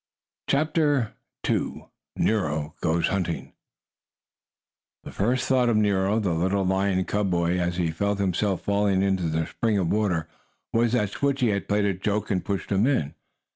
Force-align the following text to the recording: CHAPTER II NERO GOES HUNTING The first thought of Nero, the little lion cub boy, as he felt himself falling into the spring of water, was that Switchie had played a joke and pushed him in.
CHAPTER 0.47 1.13
II 1.47 1.89
NERO 2.15 2.73
GOES 2.81 3.09
HUNTING 3.09 3.53
The 5.03 5.11
first 5.11 5.47
thought 5.47 5.69
of 5.69 5.77
Nero, 5.77 6.19
the 6.19 6.33
little 6.33 6.65
lion 6.65 7.05
cub 7.05 7.29
boy, 7.29 7.59
as 7.59 7.77
he 7.77 7.91
felt 7.91 8.17
himself 8.17 8.63
falling 8.63 9.03
into 9.03 9.29
the 9.29 9.45
spring 9.45 9.77
of 9.77 9.89
water, 9.91 10.27
was 10.73 10.93
that 10.93 11.09
Switchie 11.11 11.53
had 11.53 11.69
played 11.69 11.85
a 11.85 11.93
joke 11.93 12.31
and 12.31 12.43
pushed 12.43 12.71
him 12.71 12.87
in. 12.87 13.13